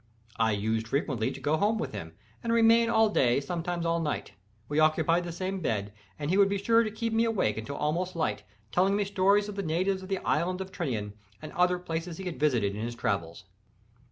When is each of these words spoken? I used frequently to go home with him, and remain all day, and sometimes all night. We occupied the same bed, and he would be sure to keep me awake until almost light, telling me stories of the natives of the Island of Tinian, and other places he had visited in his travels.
I 0.39 0.53
used 0.53 0.87
frequently 0.87 1.29
to 1.29 1.39
go 1.39 1.57
home 1.57 1.77
with 1.77 1.91
him, 1.91 2.13
and 2.43 2.51
remain 2.51 2.89
all 2.89 3.09
day, 3.09 3.35
and 3.35 3.45
sometimes 3.45 3.85
all 3.85 3.99
night. 3.99 4.31
We 4.67 4.79
occupied 4.79 5.25
the 5.25 5.31
same 5.31 5.59
bed, 5.59 5.93
and 6.17 6.31
he 6.31 6.37
would 6.39 6.49
be 6.49 6.57
sure 6.57 6.81
to 6.83 6.89
keep 6.89 7.13
me 7.13 7.23
awake 7.23 7.55
until 7.59 7.75
almost 7.75 8.15
light, 8.15 8.41
telling 8.71 8.95
me 8.95 9.05
stories 9.05 9.47
of 9.47 9.55
the 9.57 9.61
natives 9.61 10.01
of 10.01 10.09
the 10.09 10.17
Island 10.25 10.59
of 10.59 10.71
Tinian, 10.71 11.13
and 11.39 11.51
other 11.51 11.77
places 11.77 12.17
he 12.17 12.23
had 12.23 12.39
visited 12.39 12.73
in 12.75 12.81
his 12.83 12.95
travels. 12.95 13.43